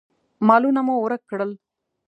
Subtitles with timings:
[0.47, 1.51] مالونه مو ورک کړل.